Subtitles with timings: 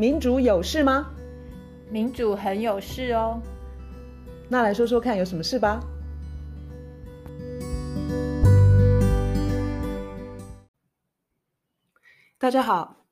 [0.00, 1.10] 民主有事吗？
[1.90, 3.42] 民主很有事哦。
[4.48, 5.80] 那来说说看，有什么事吧？
[12.38, 13.04] 大家好，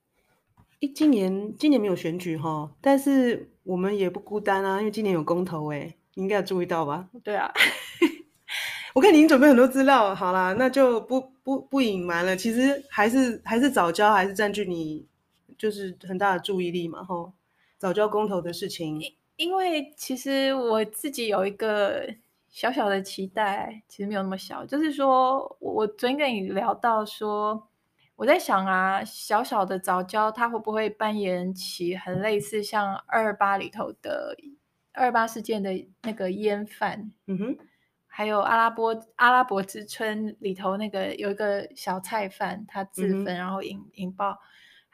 [0.78, 7.08] 一今年今年没有选举哈，但是我们也不孤单啊，因为今年有公投哎，你应该有注意到吧？
[7.24, 7.52] 对啊，
[8.94, 15.04] 我看你已经准备很多资料，好啦，那就不不不隐瞒了，其实还是还是早教还是占据你
[15.58, 17.32] 就是很大的注意力嘛，吼，
[17.78, 22.14] 早教公投的事情，因因为其实我自己有一个
[22.48, 27.68] 小小的期待，其实没有那么小，就是说我昨天跟你聊到说。
[28.18, 34.34] 我在想啊，小小的早教，它会不会扮演起很类似像二二八里头的
[34.94, 37.12] 二二八事件的那个烟贩？
[37.26, 37.58] 嗯哼，
[38.06, 44.40] 还有阿拉伯阿拉伯之春里头那个有一个小菜贩，他自焚然后引、嗯、引爆，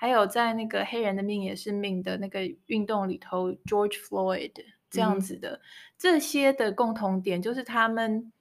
[0.03, 4.51] 还有在那个黑人的命也是命的那个运动里头，George Floyd
[4.91, 5.61] 这样子的、嗯、
[5.97, 8.33] 这些的共同点，就是他们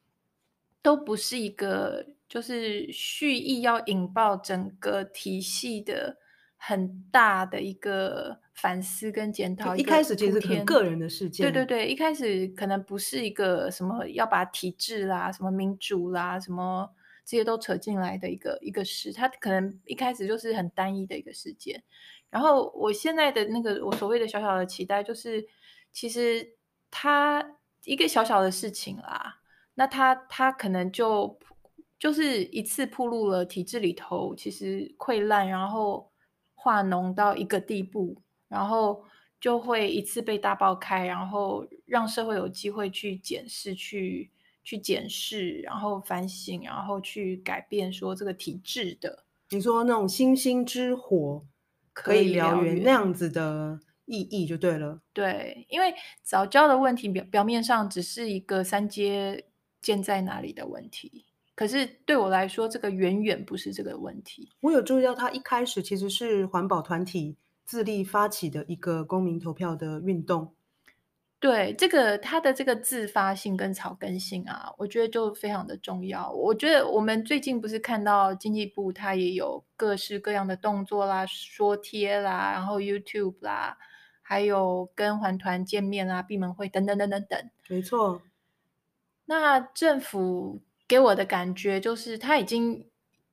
[0.82, 2.08] 都不是一个。
[2.32, 6.16] 就是蓄意要引爆整个体系的
[6.56, 9.76] 很大的一个反思跟检讨。
[9.76, 11.46] 一开始其实是很个人的事件。
[11.46, 16.90] 对对对，一开始可能不是一个什么要把体制啦、什么民主啦、什么
[17.26, 21.84] 这些都扯进来的一个一个事，它可能一开始就是很单一的一个事件。
[22.30, 25.48] 然后我现在的那个我所谓的小小的期待，就是
[25.92, 26.56] 其实
[26.90, 29.42] 它一个小小的事情啦，
[29.76, 31.40] 那它它可能就。
[32.02, 36.12] 就是一次暴露了体制里头其实溃烂，然后
[36.56, 39.06] 化脓到一个地步，然后
[39.40, 44.32] 就会一次被大爆开，然后让社会有机会去检视、去
[44.64, 49.26] 去检视，然后反省，然后去改变，说这个体制的。
[49.50, 51.46] 你说那种星星之火
[51.94, 55.02] 可以燎原那样子的意义就对了。
[55.12, 59.46] 对，因为早教的问题表表面上只是一个三阶
[59.82, 61.26] 建在哪里的问题。
[61.54, 64.50] 可是对我来说，这个远远不是这个问题。
[64.62, 70.54] 我有注意到，他一开始其实是环保团体自立发起的一个公民投票的运动。
[71.42, 76.32] 对，这个它的这个自发性跟草根性啊，我觉得就非常的重要。
[76.32, 83.78] 我觉得我们最近不是看到经济部它也有各式各样的动作啦，说贴啦，然后 YouTube 啦，
[84.22, 87.50] 还有跟环团见面啦，闭门会等等等等等。
[87.68, 88.22] 没错。
[89.26, 90.62] 那政府。
[90.88, 92.86] 给我的感觉就是他已经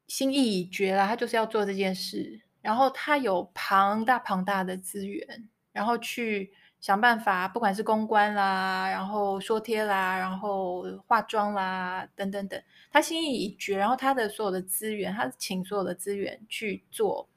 [0.07, 17.29] 心意已决了，他就是要做这件事，然后他有庞大庞大的资源，然后去想办法，不管是公关啦，然后说贴啦，然后化妆啦，等等等，他心意已决，然后他的所有的资源，他请所有的资源去做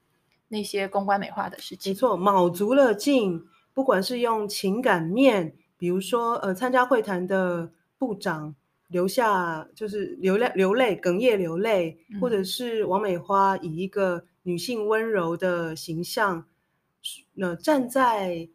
[0.48, 1.90] 那些公关美化的事情。
[1.90, 3.44] 没错，卯足了劲，
[3.74, 8.54] 不管是用情感面，比如说呃，参加会谈的部长。
[8.88, 16.44] 留下就是流泪、流泪、哽咽、流泪，或者是王美花以一个女性温柔的形象，
[17.32, 18.50] 那站在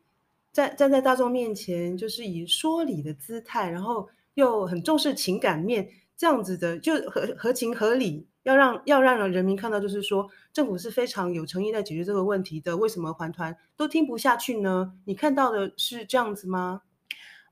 [0.57, 5.87] 站站在大众面前，就是以说理的姿态，然后又很重视情感面，
[6.17, 12.75] 这样子的就合合情合理，要让要让人民看到，就是说政府是非常有诚意在解决这个问题的。
[12.75, 14.93] 为什么环团都听不下去呢？
[15.05, 16.81] 你看到的是这样子吗？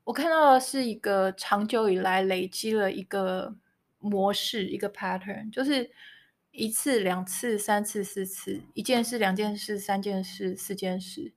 [0.06, 3.54] 我看到的是一个长久以来累积了一个
[4.00, 5.92] 模式，一个 pattern，就是
[6.50, 11.34] 一次、两次、三次、四次，一件事、两件事、三件事、四件事。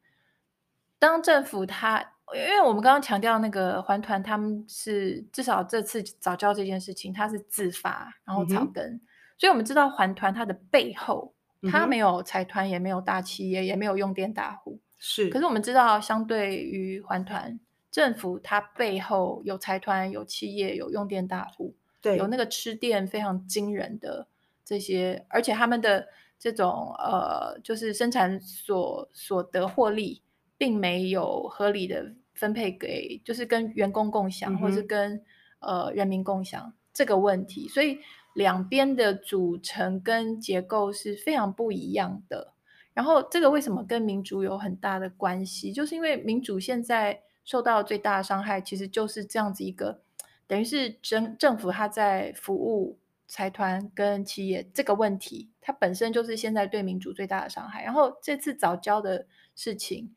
[0.99, 2.01] 当政府他，
[2.35, 9.01] 因为我们刚刚强调那个环团，他们是至少这次早教这件事情，他是自发，然后草根，嗯、
[9.39, 11.33] 所以我们知道环团它的背后，
[11.71, 15.29] 它没有财团，也没有大企业，也没有用电大户，是。
[15.29, 17.59] 可是我们知道，相对于环团。
[17.91, 24.29] 政府它背后有财团、有企业、有用电大户，对，有那个吃电非常惊人的
[24.63, 26.07] 这些，而且他们的
[26.39, 30.23] 这种呃，就是生产所所得获利，
[30.59, 35.23] 并没有合理的分配给，就是跟员工共享，嗯、或是跟
[35.61, 38.01] 呃人民共享这个问题，所以
[38.35, 42.53] 两边的组成跟结构是非常不一样的。
[42.93, 45.73] 然后这个为什么跟民主有很大的关系？
[45.73, 47.23] 就是因为民主现在。
[47.45, 50.03] 受到最大的伤害，其实就是这样子一个，
[50.47, 57.83] 等于是政政府它在服务财团跟企业这个问题，它本身就是现在对民主最大的伤害。
[57.83, 60.15] 然后这次早教的事情，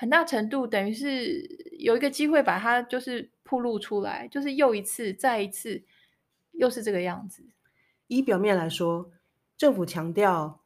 [0.00, 1.46] 很大程度等于是
[1.78, 5.82] 有一个机会把它就是铺露出来，就是又一次再一次
[6.52, 7.44] 又是这个样子。
[8.06, 9.10] 以表面来说，
[9.58, 10.58] 政府强调。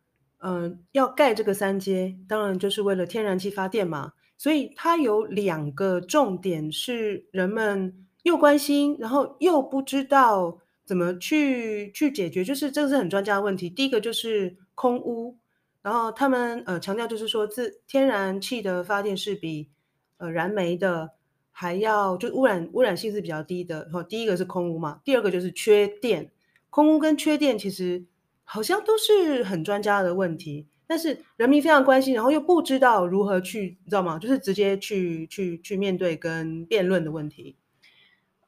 [0.46, 4.12] 嗯、要盖这个三阶，当然就是为了天然气发电嘛。
[4.36, 13.70] 所以它有两个重点是人们又关心，然后又不知道怎么去去解决，就是这个是很专家的问题。
[13.70, 15.38] 第一个就是空污，
[15.84, 19.68] 然后他们呃强调就是说，自天然气的发电是比
[20.16, 21.10] 呃燃煤的
[21.50, 23.82] 还要就污染污染性是比较低的。
[23.84, 26.30] 然后第一个是空污嘛，第二个就是缺电。
[26.70, 28.06] 空污跟缺电其实
[28.44, 30.66] 好像都是很专家的问题。
[30.86, 34.18] 但是人民非常关心，然后又不知道如何去，你知道吗？
[34.18, 37.56] 就是直接去去去面对跟辩论的问题。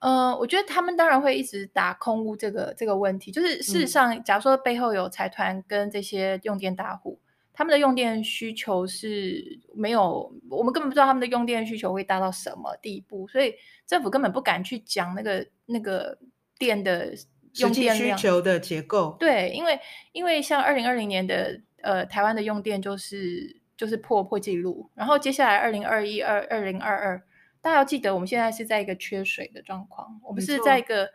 [0.00, 3.32] 呃，我觉得他们当然会一直打空屋这个这个问题。
[3.32, 7.18] 就是事实上，假如说背后有财团跟这些用电大户，
[7.56, 13.54] 他们的用电需求是没有，我们根本不知道他们的用电需求会大到什么地步，所以
[13.86, 16.16] 政府根本不敢去讲那个那个
[16.58, 17.12] 电的
[17.54, 19.16] 用电需求的结构。
[19.18, 19.80] 对，因为
[20.12, 21.62] 因为像二零二零年的。
[21.82, 27.22] 呃，台湾的用电就是就是破破纪录，然后接下来二零二一、二二零二二，
[27.60, 31.08] 大家要记得，我们现在是在一个缺水的状况，我们是在一个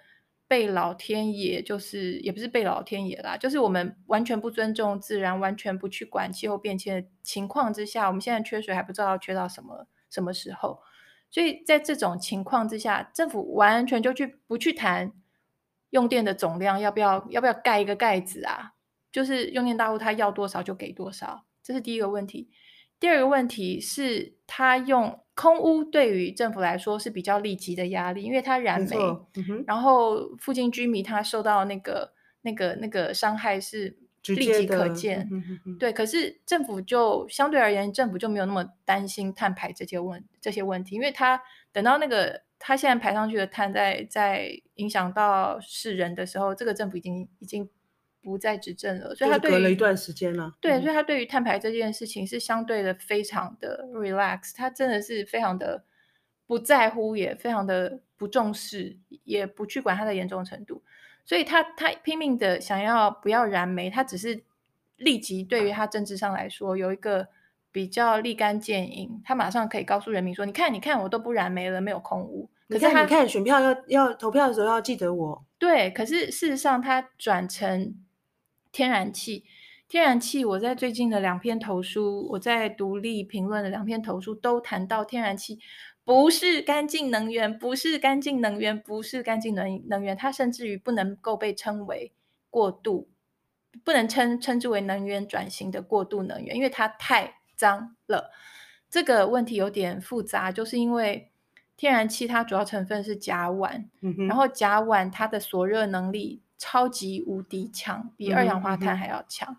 [0.51, 10.81] 被老天爷，就是也不是被老天爷啦，就是我们完全不尊重自然，完全不去管气候变迁的情况之下，我们现在缺水还不知道缺到什么什么时候，
[11.29, 15.13] 所以在这种情况之下，政府完全就去不去谈
[15.91, 18.73] 用电的总量，要不要要不要盖一个盖子啊？
[19.09, 22.49] 就是用电大户，他要多少就给多少，这是第一个问题。
[23.01, 28.95] 第二个问题是，他用空屋对于政府来说是比较立即的压力，因为它燃煤，
[29.35, 32.13] 嗯、然后附近居民他受到那个
[32.43, 35.27] 那个那个伤害是立即可见。
[35.79, 47.67] 对，可是政府就相对而言，政府就没有那么担心碳排这些问这些问题，因为他等到那个他现在排上去的碳在在影响到世人的时候，这个政府已经已经。
[48.21, 50.53] 不再执政了，所以他对、隔了一段时间了。
[50.61, 55.83] 对，所以他对于碳排这件事情是相对的非常的 relax，他真的是非常的
[56.45, 60.83] 不在乎，也非常的不重视，也不去管它的严重程度。
[61.25, 64.43] 所以他他拼命的想要不要燃煤，他只是
[64.97, 67.27] 立即对于他政治上来说有一个
[67.71, 72.47] 比较立竿见影，他马上可以告诉人民说：你看，你看，我都不燃煤了，没有空污。
[72.69, 75.43] 可是他你看，选票要要投票的时候要记得我。
[75.57, 77.95] 对，可是事实上他转成。
[78.71, 79.43] 天然气，
[79.87, 85.59] 天然气，我在最近的两篇投书，我在独立评论的两篇投书都谈到，天然气
[86.05, 92.13] 不是干净能源，不是干净能源，不是干净能能源，它甚至于不能够被称为
[92.49, 93.09] 过度，
[93.83, 98.31] 不能称称之为能源转型的过度能源，因为它太脏了。
[98.89, 101.31] 这个问题有点复杂，就是因为
[101.75, 106.41] 天然气它主要成分是甲烷，嗯哼，然后甲烷它的锁热能力。
[106.61, 109.51] 超级无敌强，比二氧化碳还要强。
[109.51, 109.57] 嗯嗯、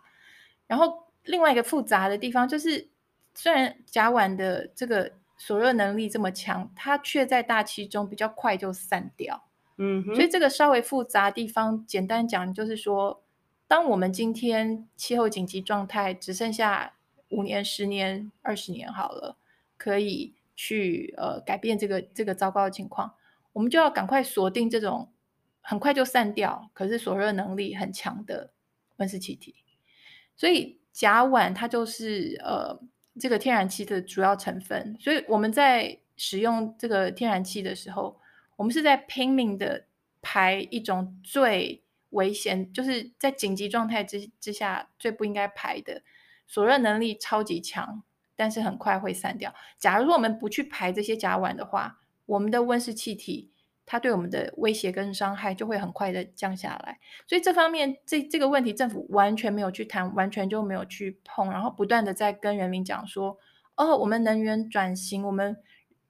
[0.68, 2.90] 然后另外一个复杂的地方就是，
[3.34, 9.42] 虽然甲烷的这个锁热能力这么强，它却在大气中比较快就散掉。
[9.78, 13.24] 嗯哼，所以这个稍微复杂的地方，简单讲就是说，
[13.66, 16.92] 当我们今天气候紧急状态只剩下
[17.30, 19.36] 五年、十年、二十年好了，
[19.76, 23.14] 可以去呃改变这个这个糟糕的情况，
[23.54, 25.08] 我们就要赶快锁定这种。
[25.64, 28.52] 很快就散掉，可是锁热能力很强的
[28.96, 29.54] 温室气体，
[30.36, 32.78] 所以甲烷它就是呃
[33.18, 34.96] 这个天然气的主要成分。
[34.98, 38.20] 所以我们在使用这个天然气的时候，
[38.56, 39.86] 我们是在拼命的
[40.20, 46.02] 排一种最危险，就是在紧急状态之之下最不应该排的，
[46.48, 48.02] 锁热能力超级强，
[48.34, 49.54] 但是很快会散掉。
[49.78, 53.51] 假如说我们不去排这些甲烷的话，我们的温室气体。
[53.84, 63.36] 它对我们的威胁跟伤害就会很快的降下来，所以这方面这这个问题政府完全没有去谈，完全就没有去碰，然后不断的在跟人民讲说，
[63.74, 65.56] 哦，我们能源转型，我们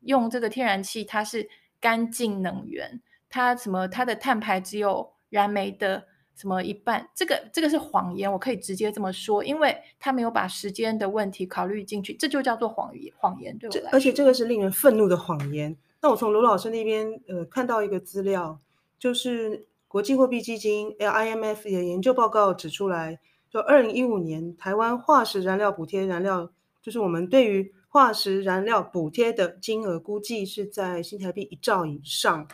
[0.00, 1.48] 用这个天然气，它是
[1.80, 15.76] 干净能源，它什么它的碳排只有燃煤的什么一半，这个这个是谎言，我可以直接这么说，因为他没有把时间的问题考虑进去，这就叫做谎言，谎言对我来说，而且这个是令人愤怒的谎言。
[16.04, 18.58] 那我从卢老师那边呃看到一个资料，
[18.98, 26.50] 就是国际货币基金 IMF 的研究报告指出来，就二零一五年台湾化石燃料补贴燃料，
[26.82, 32.48] 就是我们对于化石燃料补贴的金额估计是在新台币一兆以上，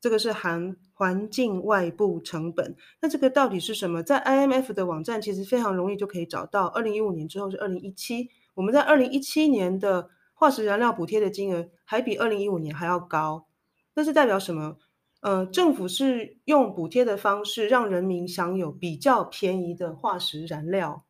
[0.00, 2.76] 这个是含环境外部成本。
[3.00, 4.04] 那这个到底是什么？
[4.04, 10.10] 在 IMF 的网站其实非常容易就可以找到，二零一五年之后是二零一七，我们在二零一七年的。
[10.44, 13.46] 化石燃料补贴的金额还比二零一五年还要高，
[13.94, 14.76] 那是代表什么？
[15.22, 21.02] 呃，政府是用补贴的方式让人民享有比较便宜的化石燃料，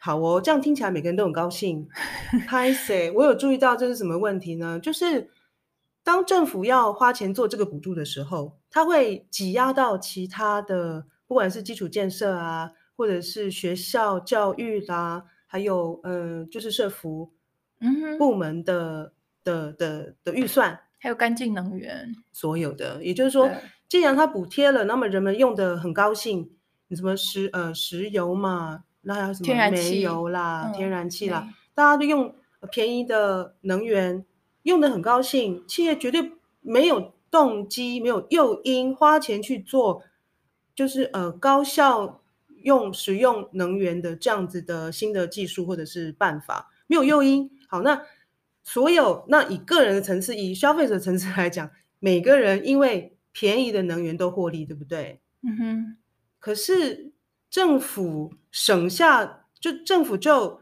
[0.00, 1.86] 好哦，这样听起来每个人都很高兴。
[2.48, 4.80] 拍谢，我有注意到这是什么问题呢？
[4.80, 5.30] 就是
[6.02, 17.30] 当政府要花钱做这个补助的时候，它会挤压到其他的，不管是基础建设啊，或者是学校教育啦，还有嗯、呃，就是社福
[17.80, 19.12] 嗯部门的、
[19.44, 23.50] 嗯、的的的预算，还有干净能源，所有的，也就是说，
[23.88, 26.50] 既然它补贴了，那么人们用的很高兴，
[26.88, 28.84] 你什么石呃石油嘛。
[29.06, 32.34] 那还有什么煤油啦、天然气啦，嗯、大家都用
[32.70, 34.24] 便宜的能源，
[34.62, 35.62] 用的很高兴。
[35.68, 40.02] 企业绝对没有动机、没有诱因花钱去做，
[40.74, 42.22] 就是呃高效
[42.62, 47.50] 用使用能源的这样子的新的技术或者是办法，没有诱因。
[47.74, 48.02] 好，那
[48.62, 55.20] 所有那以个人的层次，以消费者层次来讲，每个人因为便宜的能源都获利，对不对？
[55.42, 55.96] 嗯哼。
[56.38, 57.12] 可是。
[57.50, 60.60] 政府省下，就政府就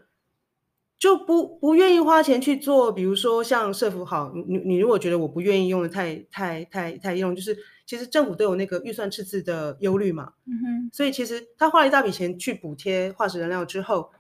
[0.99, 14.11] 就不不愿意花钱去做，比如说像社福好，你你如果觉得我不愿意用的太太太太用，就是其实政府都有那个预算赤字的忧虑嘛，嗯哼，所以其实他花了一大笔钱去补贴化石燃料之后，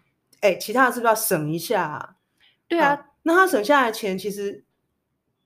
[0.40, 2.16] 哎，其他的是不是要省一下啊？
[2.72, 4.64] 对啊，那他省下来的钱其实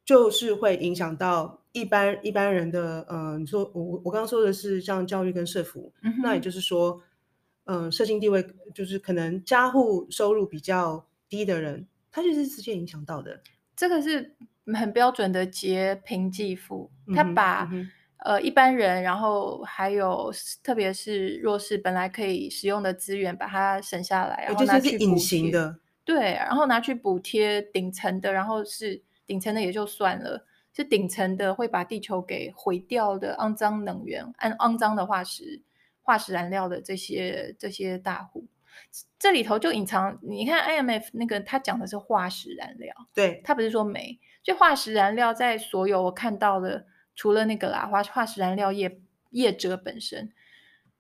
[0.05, 7.03] 就是会影响到一般一般人的，呃，你说我我刚刚说的是像教育跟社福，嗯，那也就是说。
[7.69, 13.41] 嗯，社经地位就是可能家户收入比较低的人，他就是直接影响到的。
[13.75, 14.37] 这个是
[14.73, 25.05] 很标准的劫贫济富，他把、嗯嗯、呃一般人，然后还有特别是弱势本来可以使用的资源，把它省下来，然后拿去补贴。
[25.09, 25.77] 隐形的。
[26.07, 35.61] 对，然后拿去补贴顶层的，然后是顶层的也就算了，是顶层的会把地球给毁掉的肮脏能源，按肮脏的化石。
[36.09, 38.47] 化石燃料的这些这些大户，
[39.19, 40.17] 这里头就隐藏。
[40.23, 44.17] 你看 IMF 那个，他讲的是化石燃料，对，他不是说煤。
[44.45, 46.87] 所以化石燃料在所有我看到的，
[47.17, 50.33] 除了那个啦，化化石燃料业业者本身，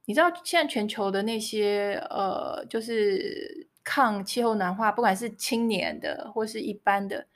[0.07, 7.29] 你知道现在全球的那些呃，就是抗气候暖化，不管是青年的或是一般的。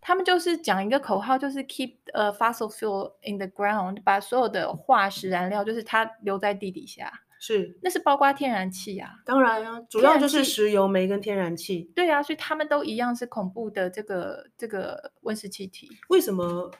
[0.00, 7.12] 他们就是讲一个口号，就是 keep 呃 fossil fuel in the ground，把所有的化石燃料，就是它留在地底下。
[7.40, 9.16] 是，那是包括天然气啊。
[9.24, 11.90] 当然啊，主要就是石油、煤跟天然气。
[11.96, 15.90] 对啊，所以他们都一样是恐怖的这个这个温室气体。
[16.08, 16.70] 为什么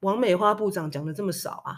[0.00, 1.76] 王美花部长讲的这么少啊？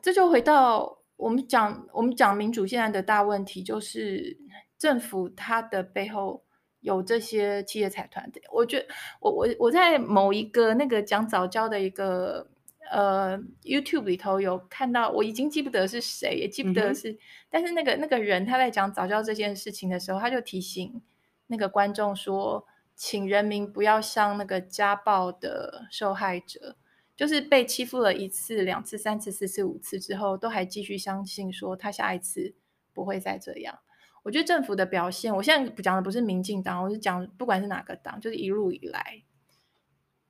[0.00, 4.38] 这就回到我们讲我们讲民主现在的大问题，就是
[4.82, 6.42] 政府它的背后。
[6.84, 8.86] 有这些企业财团的，我觉得
[9.20, 12.48] 我我我在某一个那个讲早教的一个
[12.90, 21.00] 呃 YouTube 里头有看到，我已经记不得是谁，也记不得是，嗯、但是那个那个人他在讲早教这件事情的时候，他就提醒
[21.46, 26.74] 那个观众说，请人民不要像那个家暴的受害者，
[27.14, 32.56] 就是被欺负了一次、两次、三次、四次、五次之后，都还继续相信说他下一次
[32.92, 33.78] 不会再这样。
[34.22, 39.24] 我觉得政府的表现，我现在讲的不是民进党，我是讲不管是哪个党，就是一路以来，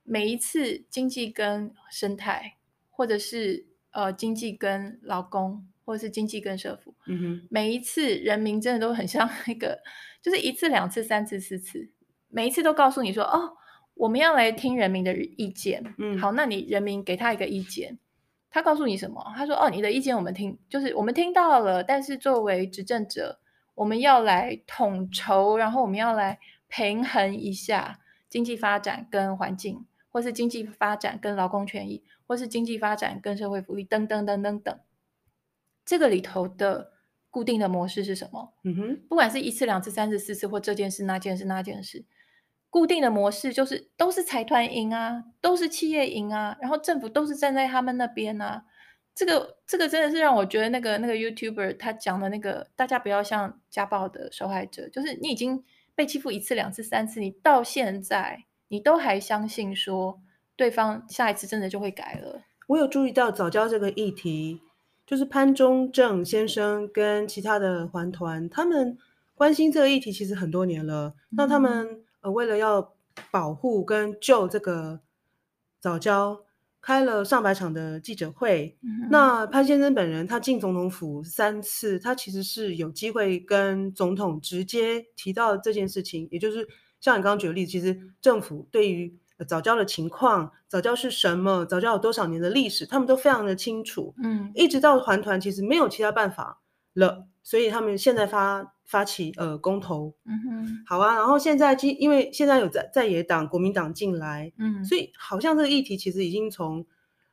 [0.03, 2.57] 每一次经济跟生态，
[2.89, 9.83] 或者是呃经济跟劳工，或者是经济跟社福，嗯哼，每一次人民真的都很像那个，
[10.23, 11.91] 就是一次、两次、三次、四次，
[12.29, 13.59] 每一次都告诉你说，哦，
[13.93, 17.99] 我们要来听人民的意见，嗯，好，那你人民给他一个意见，
[18.49, 19.23] 他告诉你什么？
[19.37, 23.41] 他说，哦，你的意见我们听，就是我们听到了，但是作为执政者。
[23.75, 26.39] 我们要来统筹，然后我们要来
[26.69, 34.79] 平衡一下经济发展跟环境，或是经济发展跟劳工权益，或是经济发展跟社会福利，等等等等等。
[35.85, 36.93] 这个里头的
[37.31, 38.53] 固定的模式是什么？
[38.65, 42.05] 嗯哼，不管是一次、两次、三次、四次，或这件事、那件事、那件事，
[42.69, 48.65] 固定的模式就是都是财团赢啊，都是企业赢啊，然后政府都是站在他们那边啊。
[49.15, 55.63] 这个这个真的是让我觉得那个那个 YouTuber 他讲的那个，大家不要像家暴的受害者，就是你已经
[55.95, 60.19] 被欺负一次、两次、三次，你到现在你都还相信说
[60.57, 62.43] 对方下一次真的就会改了。
[62.69, 64.63] 我有注意到早教这个议题，
[65.07, 68.97] 就是潘忠正先生跟其他的环团，他们
[69.35, 71.09] 关心这个议题其实很多年了。
[71.09, 72.95] 嗯、那他们呃为了要
[73.31, 75.01] 保护跟救这个
[75.79, 76.41] 藻礁。
[76.83, 86.67] 开了上百场的记者会，嗯、那潘先生本人他进总统府三次，他其实是有机会跟总统直接提到这件事情，也就是
[87.01, 94.15] 像你刚刚举的例子，其实政府对于早教的情况，早教是什么，早教有多少年的历史，他们都非常的清楚。
[94.23, 96.61] 嗯，一直到环团其实没有其他办法
[96.95, 101.17] 了，所以他们现在发发起呃公投，嗯哼，好啊。
[101.17, 106.87] 然后现在因为现在有在在野党国民党进来，嗯，所以好像这个议题其实已经从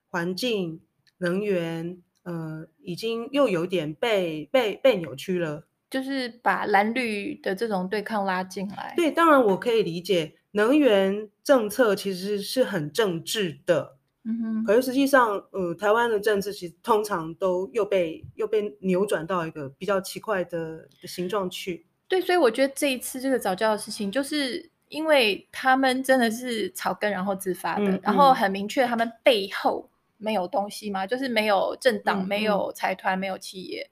[0.07, 0.81] 环境、
[1.19, 8.93] 能源，呃，已经又有点被被被扭曲了，就是把蓝绿的这种对抗拉进来。
[8.97, 13.98] 对，当然我可以理解，能源政策其实是很政治的。
[14.29, 21.87] 嗯哼，可是实际上，呃，台湾的政治其实通常都又被又被扭转到一个比较奇怪的的形状去。
[22.07, 33.89] 对，所以我觉得这一次这个早教的事情，就是因为他们真的是草根然后自发的，嗯、然后很明确他们背后没有东西嘛，就是没有政党、嗯、没有财团、没有企业，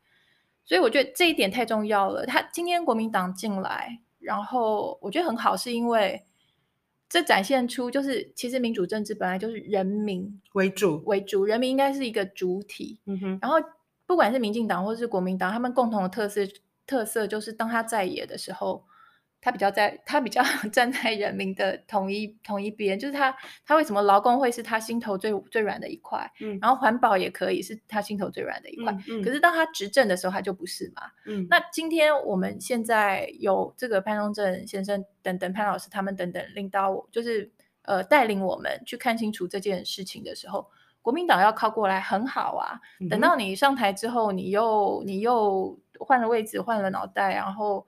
[0.64, 2.26] 所以我觉得这一点太重要了。
[2.28, 6.24] 他今天国民党进来，然后我觉得很好，是因为。
[7.10, 13.00] 这展现出就是，其实民主政治本来就是人民为主为主，人民应该是一个主体。
[13.06, 13.40] 嗯哼。
[13.42, 13.58] 然后，
[14.06, 16.42] 不管是民进党或是国民党，他们共同的特色
[16.86, 18.84] 特色就是，当他在野的时候。
[19.48, 23.34] 他比较在，他比较 站在人民的同一同一边，就是他
[23.66, 37.50] 他为什么劳工会是他心头最最软的一块，嗯，然后环保也可以是他心头最软的一块，嗯，嗯，可是当他执政的时候，他就不是嘛，嗯，那今天我们现在有这个潘宗正先生等等潘老师他们等等领导我，就是
[37.84, 40.70] 呃带领我们去看清楚这件事情的时候，
[41.02, 47.88] 国民党要靠过来很好啊，嗯，等到你上台之后，你又你又换了位置，换了脑袋，然后。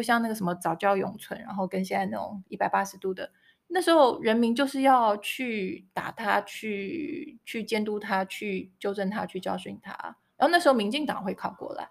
[0.00, 3.30] 又像那个什么早教永存，然后跟现在那种一百八十度的，
[3.68, 9.92] 那时候人民就是要去打他，去去监督他，去纠正他，去教训他。
[10.38, 11.90] 然后那时候民进党会靠过来，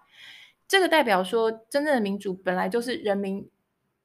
[0.67, 3.47] 这个代表说，真正的民主本来就是人民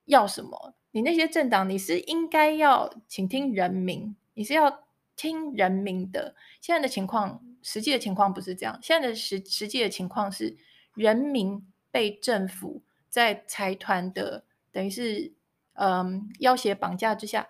[0.04, 4.84] 要什么，你那些政党你是应该要倾听人民，你是要
[5.16, 6.34] 听人民的。
[6.60, 10.58] 现在的情况，实际的情况不是这样，现在的实实际的情况是
[10.94, 12.82] 人民被政府。
[13.14, 14.42] 在财团的
[14.72, 15.32] 等于是
[15.74, 17.46] 嗯要挟绑架之下，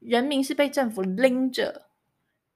[0.00, 1.86] 人民是被政府拎着，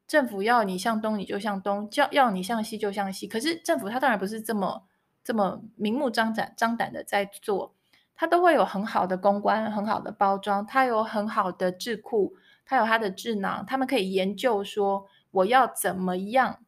[0.09, 3.29] 政府要你向东你就向东，叫要你向西就向西。
[3.29, 4.83] 可是政府他当然不是这么
[5.23, 7.73] 这么明目张胆张胆的在做，
[8.17, 16.65] 他都会有很好的公关、很好的包装，他有很好的智库，他有他的智囊，他们可以研究说我要怎么样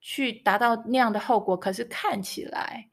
[0.00, 1.56] 去达到那样的后果。
[1.56, 2.89] 可是看起来。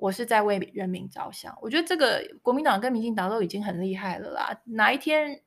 [0.00, 4.60] 我是在为人民着想，我觉得这个国民党跟民进党都已经很厉害了啦。
[4.64, 5.42] 哪一天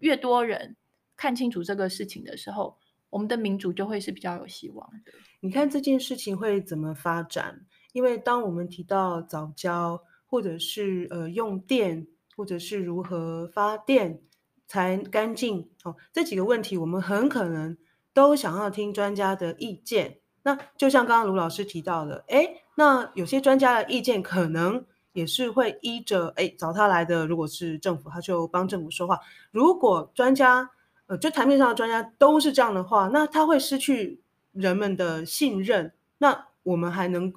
[0.00, 0.76] 越多人
[1.16, 2.76] 看清楚这个事情的时候，
[3.08, 5.12] 我们的民主就会是比较有希望的。
[5.40, 7.64] 你看这件事情会怎么发展？
[7.92, 14.20] 因为当我们提到早教，或者是呃用电，或者是如何发电
[14.66, 17.78] 才干净，哦，这几个问题，我们很可能
[18.12, 20.18] 都想要听专家的意见。
[20.42, 29.20] 那就像刚刚卢老师提到的，诶那有些专家的意见可能也是会依着，哎，找他来的，如果是政府，他就帮政府说话。
[29.52, 30.68] 如果专家，
[31.06, 35.92] 呃，就台面上的专家都是这样的话，那他会失去人们的信任。
[36.18, 37.32] 那我们还能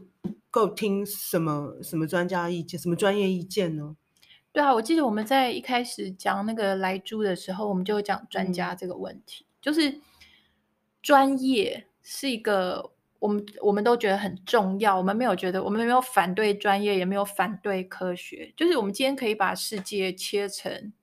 [0.50, 3.96] 够听什么什么专家意见，什么专业意见呢？
[4.52, 10.02] 对啊，我记得我们在一开始讲那个莱猪的时候，我们就讲专家这个问题，嗯、就是
[11.04, 12.92] 专业是一个。
[13.20, 18.54] 我们我们都觉得很重要，我们没有觉得，我们没有反对专业，也没有反对科学。
[18.56, 20.94] 就是我们今天可以把世界切成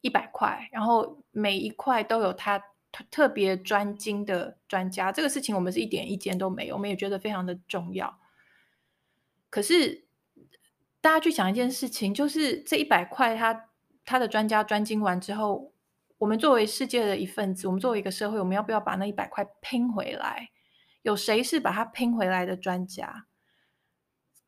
[0.00, 2.62] 一百块，然后每一块都有他
[3.10, 5.10] 特别专精的专家。
[5.10, 8.18] 这个事情我们是一点意见都没有，我们也觉得非常的重要。
[9.50, 10.04] 可是
[11.00, 13.68] 大家去想一件事情，就是这一百块他
[14.04, 15.72] 他的专家专精完之后，
[16.18, 20.50] 我们作为世界的一份子，我们作为一个社会，我们要不要把那一百块拼回来？
[21.02, 23.26] 有谁是把它拼回来的专家？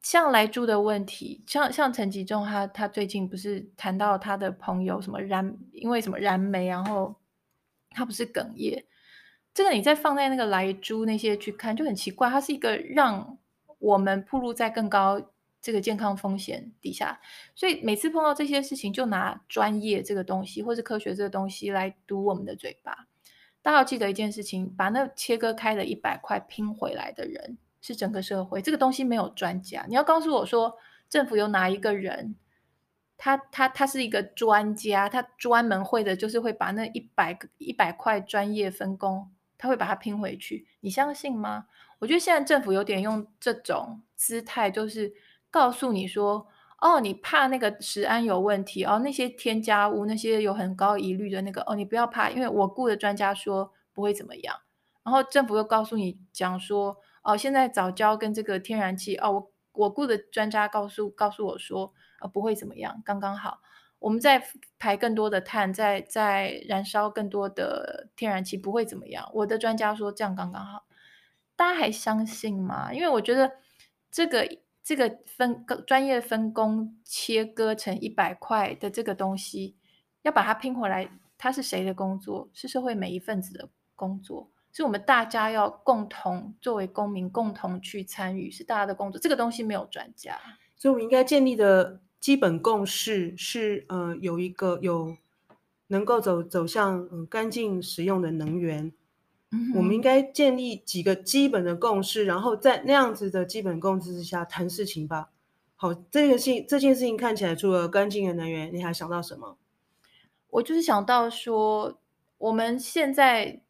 [0.03, 7.15] 像莱猪的问题，像像陈吉仲他他最近不是谈到他的朋友什么燃，因为什么燃煤，然后
[7.91, 8.87] 他不是哽咽。
[9.53, 12.31] 这个你再放在那个莱猪那些去看，就很奇怪。
[12.31, 13.39] 它是一个让
[13.79, 15.21] 我们暴露在更高
[15.61, 17.21] 这个健康风险底下，
[17.55, 23.09] 所以每次碰到这些事情，就拿专业这个东西或是科学这个东西来堵我们的嘴巴。
[23.63, 28.63] 大家要记得一件事情，把那切割开的一百块拼回来的人是整个社会。
[28.63, 30.77] 这个东西没有专家，你要告诉我说，
[31.09, 32.35] 政府有哪一个人，
[33.17, 40.67] 他他他是一个专家，他专门会的就是会把那一百个一百块专业分工，他会把它拼回去。
[40.81, 41.67] 你相信吗？
[41.99, 45.13] 我觉得现在政府有点用这种姿态，就是
[45.51, 46.47] 告诉你说。
[46.81, 48.99] 哦，你怕那个食安有问题哦？
[49.05, 54.57] 那些添加物，那些有很高疑虑的那个哦，你不要怕，因为我雇的专家说不会怎么样。
[55.03, 63.61] 然后政府又告诉你讲说，哦，现在早教跟这个天然气哦，我我雇的专家告诉告诉我说，呃，不会怎么样，刚刚好。
[63.99, 64.43] 我们在
[64.79, 69.31] 排更多的碳，在在燃烧更多的天然气，不会怎么样。
[69.35, 70.87] 我的专家说这样刚刚好，
[71.55, 72.95] 大家还相信吗？
[72.95, 73.53] 因为我觉得
[74.11, 74.49] 这个
[74.83, 79.77] 这个分专业分工切割成一百块的这个东西，
[80.23, 82.49] 要把它拼回来，它是谁的工作？
[82.53, 89.21] 是社会每一份子的工作，是我们大家要共同作为公民共同去参与，是大家的工作。
[89.21, 90.39] 这个东西没有专家，
[90.77, 92.01] 所以我们应该建立的。
[92.21, 95.17] 基本共识是，呃，有一个有
[95.87, 98.93] 能够走走向呃干净使用的能源。
[99.53, 105.31] 嗯，我们应该建立几个基本的共识，然后在那样子的基本共识之下谈事情吧。
[105.77, 109.57] 好，这个事这件事情看起来，除了干净的能源，你还想到什么？
[110.51, 111.99] 我就是想到说，
[112.39, 113.61] 我们现在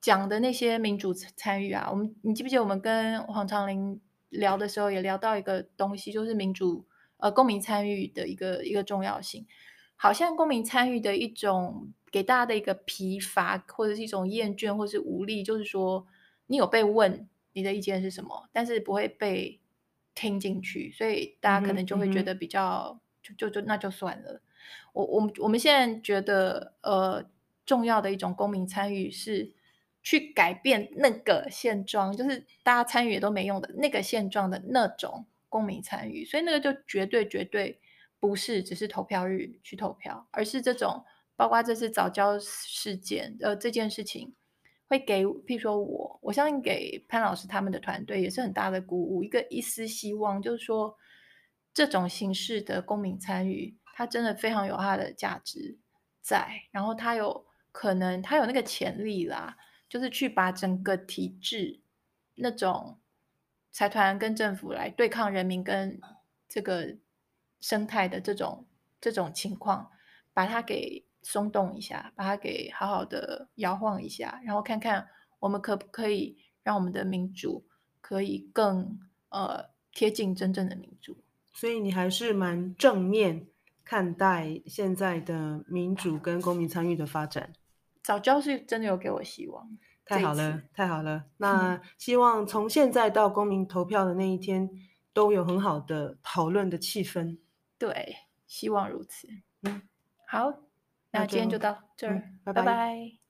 [0.00, 6.84] 讲的那些民主参与啊，我们你记不记得我们跟黄长林聊的时候，也聊到一个东西，就是民主。
[7.18, 9.46] 呃，公民参与的一个一个重要性，
[9.94, 16.06] 好像公民参与的一种给大家的一个疲乏，或者是一种厌倦，或是无力，就是说
[16.46, 19.58] 你有被问你的意见是什么，但是不会被
[20.14, 24.40] 听进去，所以大家可能就会觉得比较、嗯、就就就那就算了。
[24.92, 27.24] 我我们我们现在觉得，呃，
[27.66, 29.52] 重要的一种公民参与是
[30.02, 35.26] 去改变那个现状，就是大家参与也都没用的那个现状的那种。
[35.52, 37.78] 公民参与，所以那个就绝对绝对
[38.18, 41.04] 不是只是投票日去投票，而是这种
[41.36, 44.34] 包括这次早教事件呃这件事情，
[44.88, 50.96] 会给譬如说我我相信给潘老师他们的团队也是很大的鼓舞，一个一丝希望，就是说
[51.74, 55.78] 这种形式的公民参与，它真的非常有它的价值
[56.20, 59.56] 在，然后它有可能它有那个潜力啦，
[59.88, 61.80] 就是去把整个体制
[62.34, 62.98] 那种。
[63.74, 65.98] 财团跟政府来对抗人民跟
[66.46, 66.94] 这个
[67.58, 68.66] 生态的这种
[69.00, 69.90] 这种情况，
[70.34, 75.08] 把它给松动一下，把它给好好的摇晃一下，然后看看
[75.38, 77.66] 我们可不可以让我们的民主
[78.00, 78.98] 可以更
[79.30, 81.16] 呃贴近真正的民主。
[81.52, 83.46] 所以你还是蛮正面
[83.84, 87.52] 看待现在的民主跟公民参与的发展。
[88.02, 89.78] 早教是真的有给我希望。
[90.04, 91.26] 太好了，太好了！
[91.38, 94.70] 那希望从现在到公民投票的那一天，嗯、
[95.12, 97.38] 都有很好的讨论的气氛。
[97.78, 99.28] 对，希望如此。
[99.62, 99.82] 嗯，
[100.26, 100.52] 好，
[101.12, 102.62] 那今天就到这儿，嗯、拜拜。
[102.62, 103.21] 拜拜。